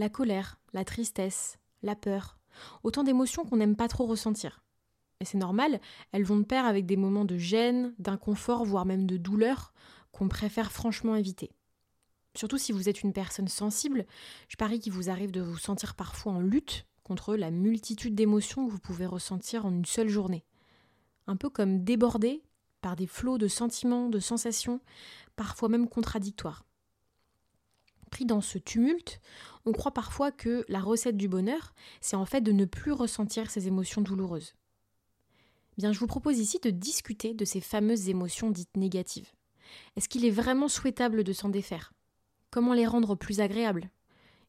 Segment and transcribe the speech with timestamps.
[0.00, 2.38] la colère, la tristesse, la peur,
[2.84, 4.64] autant d'émotions qu'on n'aime pas trop ressentir.
[5.20, 5.78] Et c'est normal,
[6.12, 9.74] elles vont de pair avec des moments de gêne, d'inconfort, voire même de douleur
[10.10, 11.50] qu'on préfère franchement éviter.
[12.34, 14.06] Surtout si vous êtes une personne sensible,
[14.48, 18.66] je parie qu'il vous arrive de vous sentir parfois en lutte contre la multitude d'émotions
[18.66, 20.46] que vous pouvez ressentir en une seule journée.
[21.26, 22.42] Un peu comme débordé
[22.80, 24.80] par des flots de sentiments, de sensations,
[25.36, 26.64] parfois même contradictoires.
[28.10, 29.20] Pris dans ce tumulte,
[29.66, 33.50] on croit parfois que la recette du bonheur, c'est en fait de ne plus ressentir
[33.50, 34.54] ces émotions douloureuses.
[35.78, 39.30] Bien, je vous propose ici de discuter de ces fameuses émotions dites négatives.
[39.96, 41.92] Est-ce qu'il est vraiment souhaitable de s'en défaire?
[42.50, 43.88] Comment les rendre plus agréables?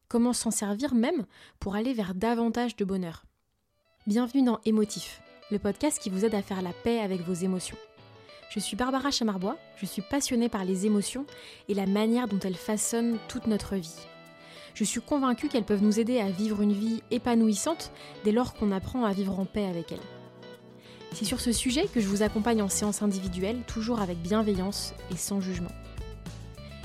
[0.08, 1.24] Comment s'en servir même
[1.60, 3.24] pour aller vers davantage de bonheur?
[4.06, 7.78] Bienvenue dans Émotif, le podcast qui vous aide à faire la paix avec vos émotions.
[8.54, 11.24] Je suis Barbara Chamarbois, je suis passionnée par les émotions
[11.70, 13.96] et la manière dont elles façonnent toute notre vie.
[14.74, 17.92] Je suis convaincue qu'elles peuvent nous aider à vivre une vie épanouissante
[18.24, 19.98] dès lors qu'on apprend à vivre en paix avec elles.
[21.14, 25.16] C'est sur ce sujet que je vous accompagne en séance individuelle, toujours avec bienveillance et
[25.16, 25.72] sans jugement.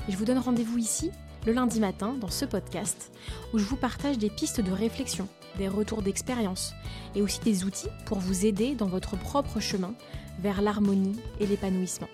[0.08, 1.10] Je vous donne rendez-vous ici,
[1.44, 3.12] le lundi matin, dans ce podcast,
[3.52, 6.72] où je vous partage des pistes de réflexion, des retours d'expérience,
[7.14, 9.92] et aussi des outils pour vous aider dans votre propre chemin
[10.38, 12.08] vers l'harmonie et l'épanouissement.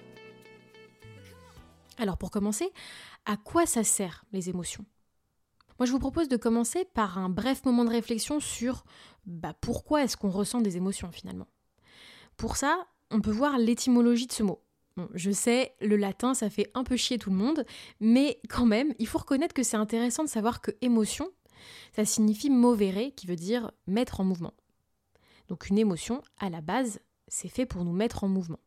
[1.99, 2.71] Alors pour commencer,
[3.25, 4.85] à quoi ça sert les émotions?
[5.79, 8.85] Moi je vous propose de commencer par un bref moment de réflexion sur
[9.27, 11.49] bah, pourquoi est-ce qu'on ressent des émotions finalement?
[12.37, 14.61] Pour ça, on peut voir l'étymologie de ce mot.
[15.15, 17.65] je sais, le latin, ça fait un peu chier tout le monde,
[18.01, 21.29] mais quand même, il faut reconnaître que c'est intéressant de savoir que émotion,
[21.93, 24.55] ça signifie movere, qui veut dire mettre en mouvement.
[25.49, 27.01] Donc une émotion, à la base,
[27.35, 28.61] c'est fait pour nous mettre en mouvement.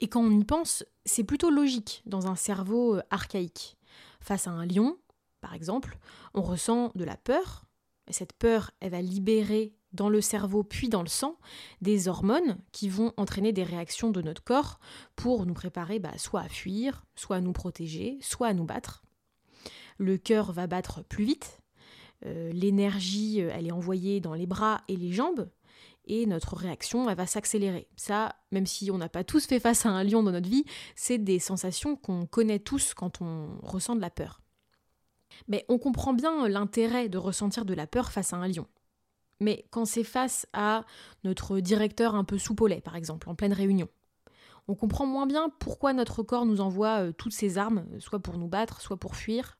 [0.00, 3.76] Et quand on y pense, c'est plutôt logique dans un cerveau euh, archaïque.
[4.20, 4.96] Face à un lion,
[5.42, 5.98] par exemple,
[6.32, 7.66] on ressent de la peur,
[8.08, 11.38] et cette peur, elle va libérer dans le cerveau puis dans le sang
[11.82, 14.80] des hormones qui vont entraîner des réactions de notre corps
[15.14, 19.04] pour nous préparer bah, soit à fuir, soit à nous protéger, soit à nous battre.
[19.98, 21.60] Le cœur va battre plus vite,
[22.24, 25.50] euh, l'énergie euh, elle est envoyée dans les bras et les jambes
[26.04, 27.88] et notre réaction va s'accélérer.
[27.96, 30.64] Ça, même si on n'a pas tous fait face à un lion dans notre vie,
[30.96, 34.40] c'est des sensations qu'on connaît tous quand on ressent de la peur.
[35.48, 38.66] Mais on comprend bien l'intérêt de ressentir de la peur face à un lion.
[39.40, 40.84] Mais quand c'est face à
[41.24, 43.88] notre directeur un peu soupolé, par exemple, en pleine réunion,
[44.68, 48.38] on comprend moins bien pourquoi notre corps nous envoie euh, toutes ces armes, soit pour
[48.38, 49.58] nous battre, soit pour fuir.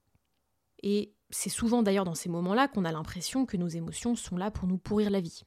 [0.82, 4.50] Et c'est souvent d'ailleurs dans ces moments-là qu'on a l'impression que nos émotions sont là
[4.50, 5.42] pour nous pourrir la vie.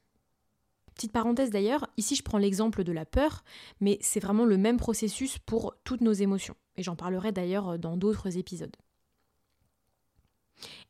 [0.96, 3.44] Petite parenthèse d'ailleurs, ici je prends l'exemple de la peur,
[3.80, 6.56] mais c'est vraiment le même processus pour toutes nos émotions.
[6.76, 8.74] Et j'en parlerai d'ailleurs dans d'autres épisodes.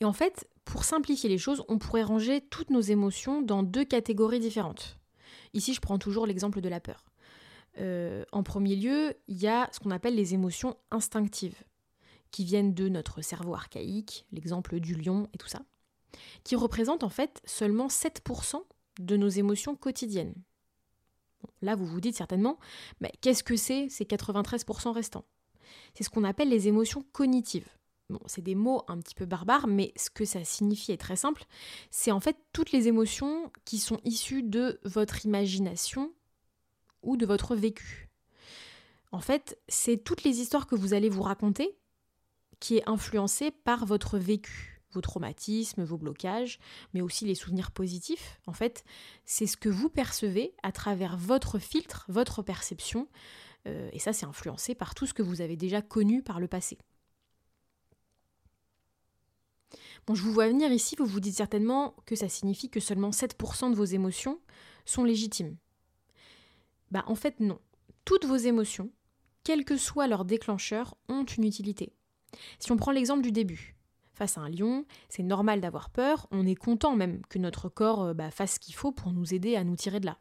[0.01, 3.85] Et en fait, pour simplifier les choses, on pourrait ranger toutes nos émotions dans deux
[3.85, 4.97] catégories différentes.
[5.55, 7.05] Ici, je prends toujours l'exemple de la peur.
[7.79, 11.65] Euh, en premier lieu, il y a ce qu'on appelle les émotions instinctives,
[12.31, 15.63] qui viennent de notre cerveau archaïque, l'exemple du lion et tout ça,
[16.45, 18.63] qui représentent en fait seulement 7%
[18.99, 20.35] de nos émotions quotidiennes.
[21.63, 22.59] là, vous vous dites certainement,
[23.01, 25.25] mais qu'est-ce que c'est ces 93% restants?
[25.95, 27.69] C'est ce qu'on appelle les émotions cognitives.
[28.27, 31.45] C'est des mots un petit peu barbares, mais ce que ça signifie est très simple.
[31.91, 36.13] C'est en fait toutes les émotions qui sont issues de votre imagination
[37.03, 38.09] ou de votre vécu.
[39.13, 41.77] En fait, c'est toutes les histoires que vous allez vous raconter
[42.61, 46.59] qui est influencée par votre vécu, vos traumatismes, vos blocages,
[46.95, 48.41] mais aussi les souvenirs positifs.
[48.47, 48.85] En fait,
[49.25, 53.09] c'est ce que vous percevez à travers votre filtre, votre perception,
[53.67, 56.49] euh, et ça c'est influencé par tout ce que vous avez déjà connu par le
[56.49, 56.79] passé.
[60.07, 63.11] Bon, je vous vois venir ici, vous vous dites certainement que ça signifie que seulement
[63.11, 64.41] 7% de vos émotions
[64.85, 65.57] sont légitimes.
[66.91, 67.59] Bah en fait non.
[68.05, 68.91] Toutes vos émotions,
[69.43, 71.93] quel que soit leur déclencheur, ont une utilité.
[72.61, 73.76] Si on prend l'exemple du début,
[74.17, 78.03] face à un lion, c'est normal d'avoir peur, on est content même que notre corps
[78.03, 80.19] euh, bah, fasse ce qu'il faut pour nous aider à nous tirer de là.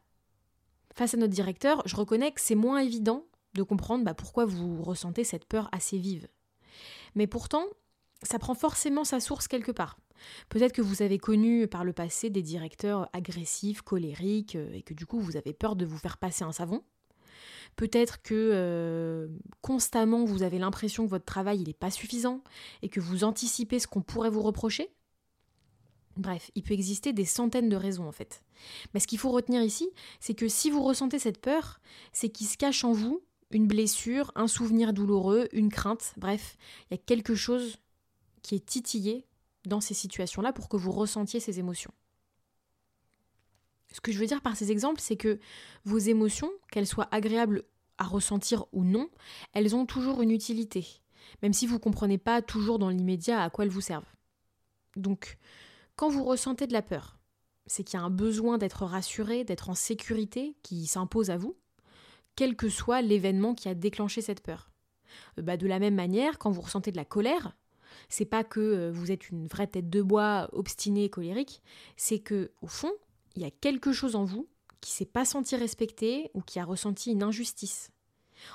[0.93, 4.83] Face à notre directeur, je reconnais que c'est moins évident de comprendre bah, pourquoi vous
[4.83, 6.27] ressentez cette peur assez vive.
[7.15, 7.63] Mais pourtant,
[8.21, 9.97] ça prend forcément sa source quelque part.
[10.49, 14.93] Peut-être que vous avez connu par le passé des directeurs agressifs, colériques, euh, et que
[14.93, 16.83] du coup vous avez peur de vous faire passer un savon.
[17.75, 19.27] Peut-être que euh,
[19.61, 22.41] constamment vous avez l'impression que votre travail n'est pas suffisant
[22.81, 24.89] et que vous anticipez ce qu'on pourrait vous reprocher.
[26.17, 28.43] Bref, il peut exister des centaines de raisons en fait.
[28.93, 29.89] Mais ce qu'il faut retenir ici,
[30.19, 31.81] c'est que si vous ressentez cette peur,
[32.13, 33.21] c'est qu'il se cache en vous
[33.51, 36.57] une blessure, un souvenir douloureux, une crainte, bref,
[36.89, 37.77] il y a quelque chose
[38.41, 39.25] qui est titillé
[39.65, 41.91] dans ces situations-là pour que vous ressentiez ces émotions.
[43.95, 45.39] Ce que je veux dire par ces exemples, c'est que
[45.85, 47.63] vos émotions, qu'elles soient agréables
[47.97, 49.09] à ressentir ou non,
[49.53, 50.85] elles ont toujours une utilité,
[51.41, 54.13] même si vous ne comprenez pas toujours dans l'immédiat à quoi elles vous servent.
[54.97, 55.37] Donc,
[55.95, 57.17] quand vous ressentez de la peur,
[57.67, 61.55] c'est qu'il y a un besoin d'être rassuré, d'être en sécurité qui s'impose à vous,
[62.35, 64.71] quel que soit l'événement qui a déclenché cette peur.
[65.39, 67.55] Euh, bah, de la même manière, quand vous ressentez de la colère,
[68.09, 71.61] c'est pas que euh, vous êtes une vraie tête de bois obstinée, colérique,
[71.95, 72.91] c'est que au fond,
[73.35, 74.47] il y a quelque chose en vous
[74.81, 77.89] qui s'est pas senti respecté ou qui a ressenti une injustice.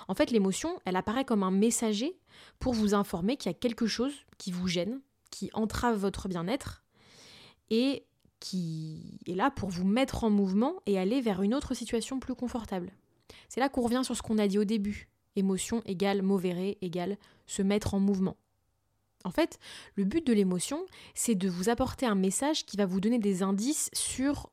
[0.09, 2.19] En fait, l'émotion, elle apparaît comme un messager
[2.59, 5.01] pour vous informer qu'il y a quelque chose qui vous gêne,
[5.31, 6.85] qui entrave votre bien-être
[7.71, 8.05] et
[8.41, 12.35] qui est là pour vous mettre en mouvement et aller vers une autre situation plus
[12.35, 12.93] confortable.
[13.49, 15.09] C'est là qu'on revient sur ce qu'on a dit au début.
[15.37, 18.37] Émotion égale mauvais égale se mettre en mouvement.
[19.25, 19.59] En fait,
[19.95, 23.43] le but de l'émotion, c'est de vous apporter un message qui va vous donner des
[23.43, 24.51] indices sur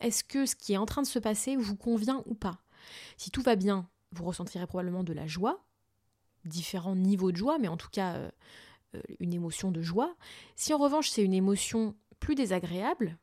[0.00, 2.60] est-ce que ce qui est en train de se passer vous convient ou pas?
[3.16, 5.64] Si tout va bien, vous ressentirez probablement de la joie,
[6.44, 8.30] différents niveaux de joie, mais en tout cas euh,
[8.94, 10.14] euh, une émotion de joie.
[10.56, 13.18] Si en revanche c'est une émotion plus désagréable,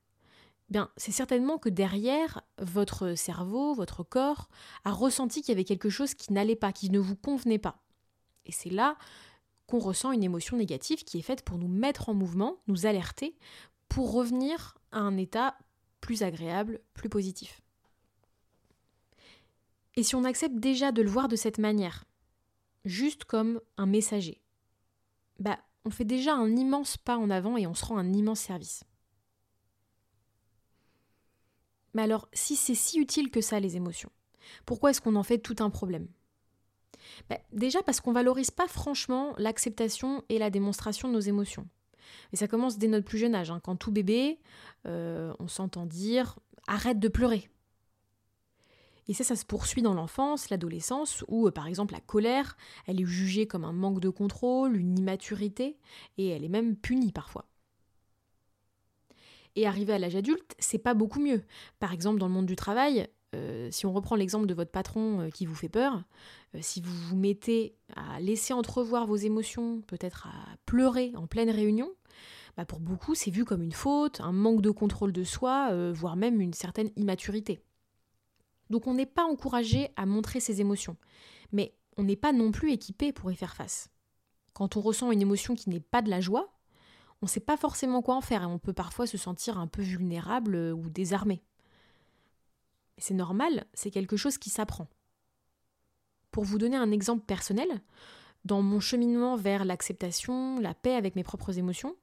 [0.70, 4.50] bien c'est certainement que derrière votre cerveau, votre corps
[4.84, 7.82] a ressenti qu'il y avait quelque chose qui n'allait pas, qui ne vous convenait pas.
[8.46, 8.98] Et c'est là
[9.68, 13.36] qu'on ressent une émotion négative qui est faite pour nous mettre en mouvement, nous alerter,
[13.90, 15.58] pour revenir à un état
[16.06, 17.62] plus agréable, plus positif.
[19.96, 22.06] Et si on accepte déjà de le voir de cette manière,
[22.84, 24.40] juste comme un messager,
[25.40, 28.40] bah on fait déjà un immense pas en avant et on se rend un immense
[28.40, 28.84] service.
[31.96, 34.12] Mais alors, si c'est si utile que ça, les émotions,
[34.68, 36.08] pourquoi est-ce qu'on en fait tout un problème?
[37.32, 41.68] Bah, Déjà parce qu'on valorise pas franchement l'acceptation et la démonstration de nos émotions.
[42.34, 43.52] Et ça commence dès notre plus jeune âge.
[43.52, 43.60] Hein.
[43.64, 44.40] Quand tout bébé,
[44.86, 47.50] euh, on s'entend dire arrête de pleurer.
[49.08, 52.58] Et ça, ça se poursuit dans l'enfance, l'adolescence, où euh, par exemple la colère,
[52.88, 55.78] elle est jugée comme un manque de contrôle, une immaturité,
[56.18, 57.46] et elle est même punie parfois.
[59.56, 61.44] Et arrivé à l'âge adulte, c'est pas beaucoup mieux.
[61.80, 65.22] Par exemple, dans le monde du travail, euh, si on reprend l'exemple de votre patron
[65.22, 66.04] euh, qui vous fait peur,
[66.62, 71.92] si vous vous mettez à laisser entrevoir vos émotions, peut-être à pleurer en pleine réunion,
[72.56, 76.16] bah pour beaucoup c'est vu comme une faute, un manque de contrôle de soi, voire
[76.16, 77.60] même une certaine immaturité.
[78.70, 80.96] Donc on n'est pas encouragé à montrer ses émotions,
[81.52, 83.90] mais on n'est pas non plus équipé pour y faire face.
[84.54, 86.56] Quand on ressent une émotion qui n'est pas de la joie,
[87.22, 89.68] on ne sait pas forcément quoi en faire et on peut parfois se sentir un
[89.68, 91.42] peu vulnérable euh, ou désarmé.
[92.98, 94.88] C'est normal, c'est quelque chose qui s'apprend.
[96.32, 97.82] Pour vous donner un exemple personnel,
[98.46, 101.96] dans mon cheminement vers l'acceptation, la paix avec mes propres émotions,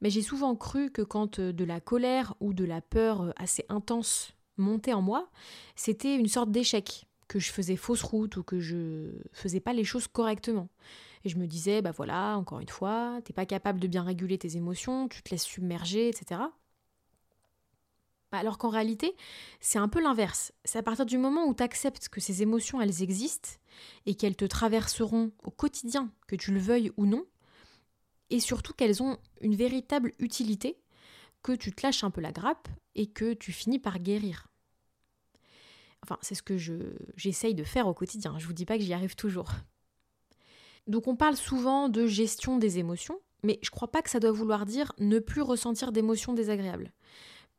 [0.00, 3.32] mais j'ai souvent cru que quand euh, de la colère ou de la peur euh,
[3.36, 5.28] assez intense montait en moi,
[5.76, 9.84] c'était une sorte d'échec, que je faisais fausse route ou que je faisais pas les
[9.84, 10.68] choses correctement.
[11.24, 14.38] Et je me disais, bah voilà, encore une fois, t'es pas capable de bien réguler
[14.38, 16.40] tes émotions, tu te laisses submerger, etc.
[18.32, 19.16] Alors qu'en réalité,
[19.60, 20.52] c'est un peu l'inverse.
[20.64, 23.50] C'est à partir du moment où tu acceptes que ces émotions, elles existent
[24.06, 27.24] et qu'elles te traverseront au quotidien, que tu le veuilles ou non,
[28.30, 30.78] et surtout qu'elles ont une véritable utilité,
[31.42, 34.48] que tu te lâches un peu la grappe et que tu finis par guérir.
[36.02, 36.56] Enfin, c'est ce que
[37.16, 38.38] j'essaye de faire au quotidien.
[38.38, 39.50] Je vous dis pas que j'y arrive toujours.
[40.86, 44.32] Donc on parle souvent de gestion des émotions, mais je crois pas que ça doit
[44.32, 46.92] vouloir dire ne plus ressentir d'émotions désagréables,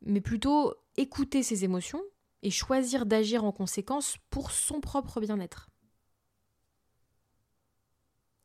[0.02, 2.02] mais plutôt écouter ses émotions
[2.42, 5.68] et choisir d'agir en conséquence pour son propre bien-être.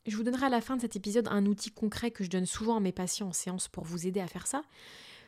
[0.05, 2.45] Je vous donnerai à la fin de cet épisode un outil concret que je donne
[2.45, 4.61] souvent à mes patients en séance pour vous aider à faire ça.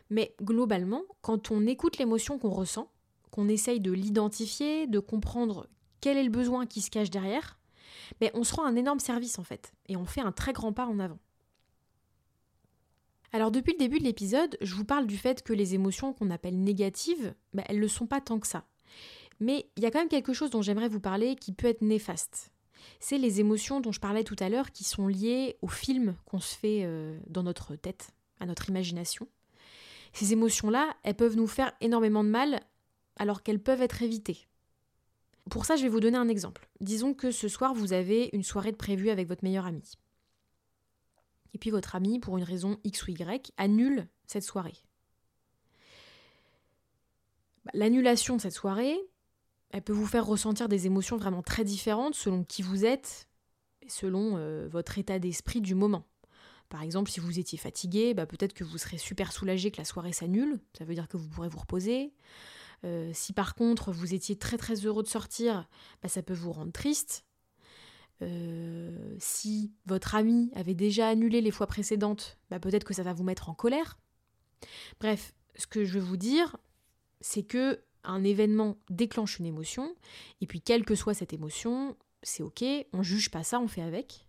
[0.10, 2.92] Mais globalement, quand on écoute l'émotion qu'on ressent,
[3.32, 5.68] qu'on essaye de l'identifier, de comprendre
[6.00, 7.58] quel est le besoin qui se cache derrière,
[8.22, 10.74] mais on se rend un énorme service en fait, et on fait un très grand
[10.74, 11.20] pas en avant.
[13.34, 16.30] Alors depuis le début de l'épisode, je vous parle du fait que les émotions qu'on
[16.30, 18.66] appelle négatives, bah, elles ne le sont pas tant que ça.
[19.40, 21.82] Mais il y a quand même quelque chose dont j'aimerais vous parler qui peut être
[21.82, 22.52] néfaste.
[23.00, 26.40] C'est les émotions dont je parlais tout à l'heure qui sont liées au film qu'on
[26.40, 29.28] se fait euh, dans notre tête, à notre imagination.
[30.14, 32.62] Ces émotions-là, elles peuvent nous faire énormément de mal
[33.18, 34.48] alors qu'elles peuvent être évitées.
[35.50, 36.70] Pour ça, je vais vous donner un exemple.
[36.82, 39.84] Disons que ce soir, vous avez une soirée de prévue avec votre meilleur ami.
[41.54, 44.78] Et puis votre ami, pour une raison X ou Y, annule cette soirée.
[47.66, 48.98] Bah, l'annulation de cette soirée,
[49.72, 53.28] elle peut vous faire ressentir des émotions vraiment très différentes selon qui vous êtes
[53.82, 56.06] et selon euh, votre état d'esprit du moment.
[56.70, 59.86] Par exemple, si vous étiez fatigué, bah, peut-être que vous serez super soulagé que la
[59.86, 62.14] soirée s'annule, ça veut dire que vous pourrez vous reposer.
[62.86, 65.68] Euh, si par contre vous étiez très très heureux de sortir,
[66.02, 67.26] bah, ça peut vous rendre triste.
[68.22, 73.14] Euh, si votre ami avait déjà annulé les fois précédentes, bah, peut-être que ça va
[73.14, 73.98] vous mettre en colère.
[75.00, 76.58] Bref, ce que je veux vous dire,
[77.22, 79.94] c'est que un événement déclenche une émotion,
[80.42, 83.82] et puis quelle que soit cette émotion, c'est ok, on juge pas ça, on fait
[83.82, 84.26] avec.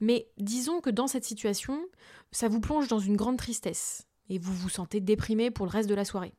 [0.00, 1.80] Mais disons que dans cette situation,
[2.32, 5.88] ça vous plonge dans une grande tristesse, et vous vous sentez déprimé pour le reste
[5.88, 6.34] de la soirée.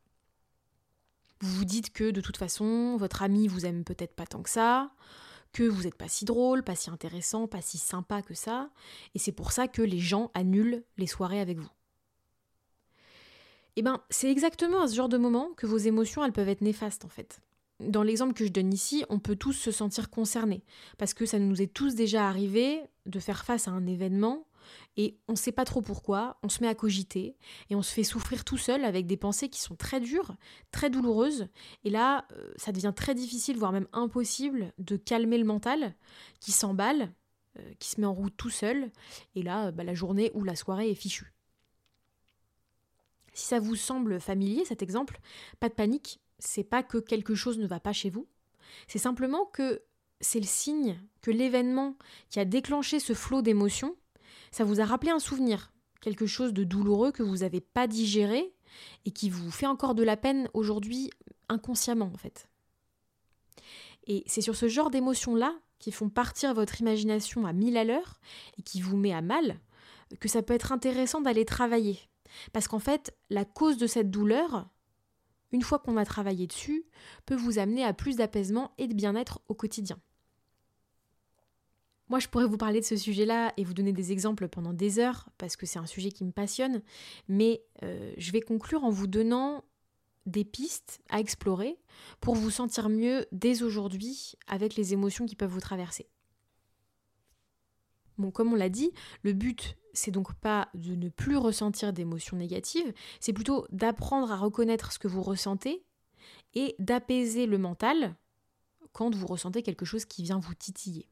[1.39, 4.49] Vous vous dites que de toute façon, votre ami vous aime peut-être pas tant que
[4.49, 4.91] ça,
[5.53, 8.69] que vous n'êtes pas si drôle, pas si intéressant, pas si sympa que ça,
[9.15, 11.69] et c'est pour ça que les gens annulent les soirées avec vous.
[13.75, 16.61] Eh ben, c'est exactement à ce genre de moment que vos émotions, elles peuvent être
[16.61, 17.39] néfastes en fait.
[17.79, 20.63] Dans l'exemple que je donne ici, on peut tous se sentir concernés,
[20.97, 24.45] parce que ça nous est tous déjà arrivé de faire face à un événement
[24.97, 27.35] et on ne sait pas trop pourquoi, on se met à cogiter
[27.69, 30.35] et on se fait souffrir tout seul avec des pensées qui sont très dures,
[30.71, 31.47] très douloureuses.
[31.83, 35.95] Et là, euh, ça devient très difficile, voire même impossible, de calmer le mental
[36.39, 37.11] qui s'emballe,
[37.59, 38.91] euh, qui se met en route tout seul.
[39.35, 41.33] Et là, bah, la journée ou la soirée est fichue.
[43.33, 45.19] Si ça vous semble familier cet exemple,
[45.59, 48.27] pas de panique, c'est pas que quelque chose ne va pas chez vous,
[48.87, 49.81] c'est simplement que
[50.19, 51.97] c'est le signe que l'événement
[52.29, 53.95] qui a déclenché ce flot d'émotions,
[54.53, 58.53] ça vous a rappelé un souvenir, quelque chose de douloureux que vous n'avez pas digéré
[59.03, 61.09] et qui vous fait encore de la peine aujourd'hui
[61.49, 62.47] inconsciemment en fait?
[64.07, 68.19] Et c'est sur ce genre d'émotions-là qui font partir votre imagination à mille à l'heure
[68.57, 69.59] et qui vous met à mal
[70.19, 71.99] que ça peut être intéressant d'aller travailler
[72.51, 74.69] parce qu'en fait, la cause de cette douleur,
[75.51, 76.85] une fois qu'on a travaillé dessus,
[77.25, 79.97] peut vous amener à plus d'apaisement et de bien-être au quotidien.
[82.09, 84.99] Moi, je pourrais vous parler de ce sujet-là et vous donner des exemples pendant des
[84.99, 86.81] heures, parce que c'est un sujet qui me passionne,
[87.27, 89.63] mais euh, je vais conclure en vous donnant
[90.25, 91.77] des pistes à explorer
[92.21, 96.07] pour vous sentir mieux dès aujourd'hui avec les émotions qui peuvent vous traverser.
[98.33, 98.91] Comme on l'a dit,
[99.23, 104.37] le but, c'est donc pas de ne plus ressentir d'émotions négatives, c'est plutôt d'apprendre à
[104.37, 105.83] reconnaître ce que vous ressentez
[106.53, 108.15] et d'apaiser le mental
[108.91, 111.09] quand vous ressentez quelque chose qui vient vous titiller.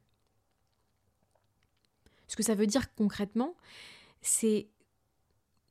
[2.31, 3.57] Ce que ça veut dire concrètement,
[4.21, 4.69] c'est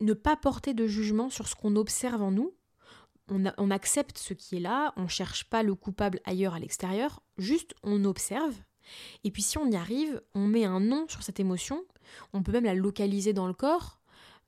[0.03, 2.53] ne pas porter de jugement sur ce qu'on observe en nous.
[3.31, 7.23] On, accepte ce qui est là, on ne cherche pas le coupable ailleurs à l'extérieur,
[7.39, 8.55] juste on observe.
[9.25, 11.83] Et puis si on y arrive, on met un nom sur cette émotion,
[12.35, 14.01] on peut même la localiser dans le corps,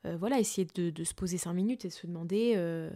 [0.04, 2.90] euh, voilà, essayer de, se poser cinq minutes et de se demander euh,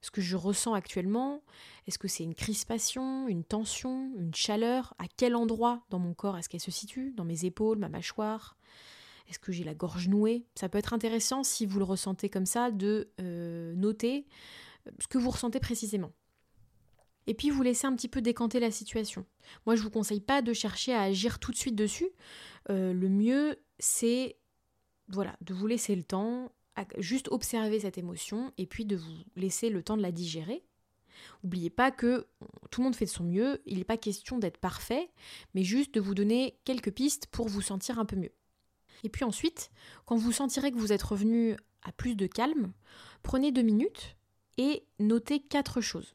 [0.00, 1.42] ce que je ressens actuellement,
[1.88, 6.38] est-ce que c'est une crispation, une tension, une chaleur, à quel endroit dans mon corps
[6.38, 8.56] est-ce qu'elle se situe, dans mes épaules, ma mâchoire,
[9.28, 10.46] est-ce que j'ai la gorge nouée?
[10.54, 14.26] Ça peut être intéressant si vous le ressentez comme ça de euh, noter
[14.98, 16.12] ce que vous ressentez précisément
[17.26, 19.24] et puis vous laissez un petit peu décanter la situation.
[19.66, 22.08] Moi, je vous conseille pas de chercher à agir tout de suite dessus.
[22.70, 24.38] Euh, le mieux, c'est
[25.08, 26.52] voilà, de vous laisser le temps,
[26.98, 30.64] juste observer cette émotion et puis de vous laisser le temps de la digérer.
[31.44, 32.26] N'oubliez pas que
[32.70, 35.10] tout le monde fait de son mieux, il n'est pas question d'être parfait,
[35.54, 38.32] mais juste de vous donner quelques pistes pour vous sentir un peu mieux.
[39.02, 39.70] Et puis ensuite,
[40.06, 42.72] quand vous sentirez que vous êtes revenu à plus de calme,
[43.22, 44.16] prenez deux minutes
[44.58, 46.14] et notez quatre choses.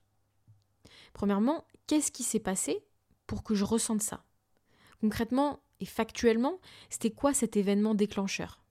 [1.13, 2.83] Premièrement, qu'est-ce qui s'est passé
[3.25, 4.23] pour que je ressente ça?
[5.01, 8.63] Concrètement et factuellement, c'était quoi cet événement déclencheur?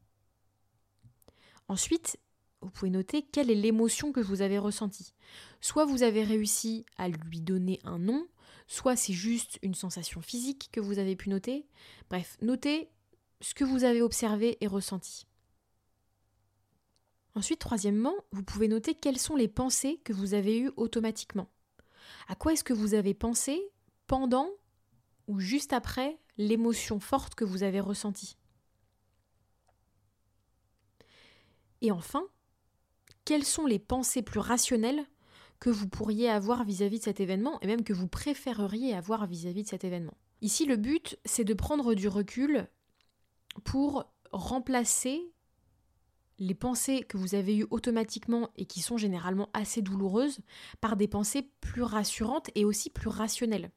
[1.69, 2.19] Ensuite,
[2.63, 5.13] vous pouvez noter quelle est l'émotion que vous avez ressentie.
[5.61, 8.27] Soit vous avez réussi à lui donner un nom,
[8.67, 11.67] soit c'est juste une sensation physique que vous avez pu noter.
[12.09, 12.89] Bref, notez
[13.41, 15.27] ce que vous avez observé et ressenti.
[17.35, 21.51] Ensuite, troisièmement, vous pouvez noter quelles sont les pensées que vous avez eues automatiquement.
[22.29, 23.61] À quoi est-ce que vous avez pensé
[24.07, 24.49] pendant
[25.27, 28.39] ou juste après l'émotion forte que vous avez ressentie?
[31.83, 32.27] Et enfin,
[33.27, 35.05] quelles sont les pensées plus rationnelles
[35.61, 39.65] que vous pourriez avoir vis-à-vis de cet événement et même que vous préféreriez avoir vis-à-vis
[39.65, 40.17] de cet événement?
[40.41, 42.67] Ici, le but, c'est de prendre du recul
[43.65, 45.33] pour remplacer
[46.39, 50.41] les pensées que vous avez eues automatiquement et qui sont généralement assez douloureuses
[50.81, 53.71] par des pensées plus rassurantes et aussi plus rationnelles.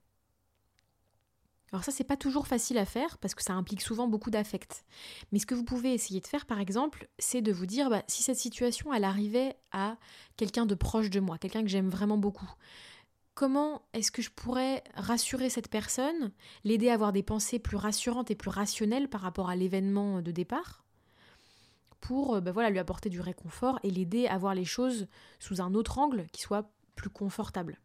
[1.72, 4.86] Alors ça, c'est pas toujours facile à faire parce que ça implique souvent beaucoup d'affect.
[5.32, 8.04] Mais ce que vous pouvez essayer de faire, par exemple, c'est de vous dire bah,
[8.08, 9.98] si cette situation, elle arrivait à
[10.36, 12.50] quelqu'un de proche de moi, quelqu'un que j'aime vraiment beaucoup,
[13.40, 16.34] comment est-ce que je pourrais rassurer cette personne,
[16.66, 20.32] l'aider à avoir des pensées plus rassurantes et plus rationnelles par rapport à l'événement de
[20.32, 20.84] départ
[22.02, 25.08] pour bah voilà, lui apporter du réconfort et l'aider à voir les choses
[25.40, 27.80] sous un autre angle qui soit plus confortable.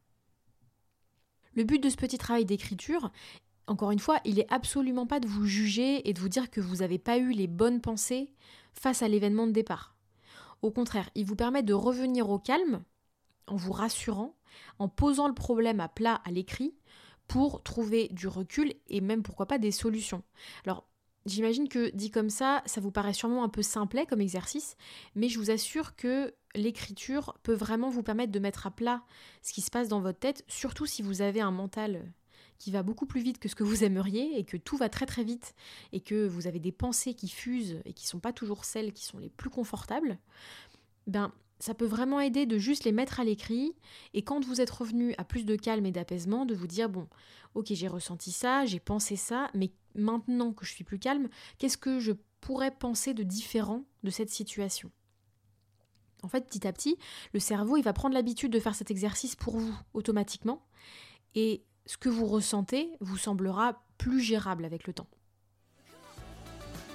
[1.55, 3.13] Le but de ce petit travail d'écriture,
[3.69, 6.61] encore une fois, il n'est absolument pas de vous juger et de vous dire que
[6.61, 8.35] vous n'avez pas eu les bonnes pensées
[8.73, 9.95] face à l'événement de départ.
[10.63, 12.83] Au contraire, il vous permet de revenir au calme
[13.47, 14.37] en vous rassurant,
[14.79, 16.75] en posant le problème à plat à l'écrit
[17.29, 20.23] pour trouver du recul et même pourquoi pas des solutions.
[20.65, 20.87] Alors,
[21.27, 24.77] j'imagine que dit comme ça, ça vous paraît sûrement un peu simplet comme exercice,
[25.15, 29.03] mais je vous assure que l'écriture peut vraiment vous permettre de mettre à plat
[29.43, 32.13] ce qui se passe dans votre tête, surtout si vous avez un mental
[32.59, 35.07] qui va beaucoup plus vite que ce que vous aimeriez et que tout va très
[35.07, 35.55] très vite
[35.93, 39.05] et que vous avez des pensées qui fusent et qui sont pas toujours celles qui
[39.05, 40.19] sont les plus confortables.
[41.07, 41.33] Ben
[41.65, 43.75] ça peut vraiment aider de juste les mettre à l'écrit
[44.13, 47.09] et quand vous êtes revenu à plus de calme et d'apaisement, de vous dire bon,
[47.55, 51.79] ok, j'ai ressenti ça, j'ai pensé ça, mais maintenant que je suis plus calme, qu'est-ce
[51.79, 54.91] que je pourrais penser de différent de cette situation?
[56.23, 56.99] En fait, petit à petit,
[57.33, 60.67] le cerveau, il va prendre l'habitude de faire cet exercice pour vous automatiquement
[61.35, 65.09] et ce que vous ressentez vous semblera plus gérable avec le temps.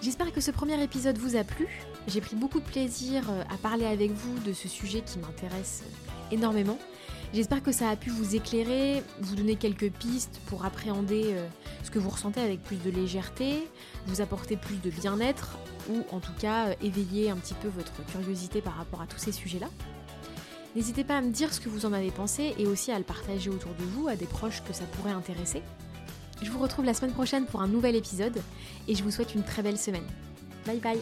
[0.03, 1.67] J'espère que ce premier épisode vous a plu.
[2.10, 5.84] J'ai pris beaucoup de plaisir euh, à parler avec vous de ce sujet qui m'intéresse
[5.86, 6.80] euh, énormément.
[7.36, 11.48] J'espère que ça a pu vous éclairer, vous donner quelques pistes pour appréhender euh,
[11.84, 13.68] ce que vous ressentez avec plus de légèreté,
[14.08, 15.60] vous apporter plus de bien-être
[15.92, 19.32] ou en tout cas éveiller un petit peu votre curiosité par rapport à tous ces
[19.32, 19.68] sujets-là.
[20.75, 23.06] N'hésitez pas à me dire ce que vous en avez pensé et aussi à le
[23.06, 25.62] partager autour de vous, à des proches que ça pourrait intéresser.
[26.42, 28.42] Je vous retrouve la semaine prochaine pour un nouvel épisode
[28.88, 30.06] et je vous souhaite une très belle semaine.
[30.66, 31.00] Bye bye